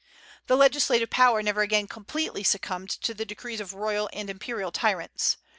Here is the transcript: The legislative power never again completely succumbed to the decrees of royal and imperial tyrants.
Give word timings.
The 0.47 0.55
legislative 0.57 1.11
power 1.11 1.43
never 1.43 1.61
again 1.61 1.85
completely 1.87 2.41
succumbed 2.43 2.89
to 2.89 3.13
the 3.13 3.23
decrees 3.23 3.59
of 3.59 3.75
royal 3.75 4.09
and 4.11 4.31
imperial 4.31 4.71
tyrants. 4.71 5.37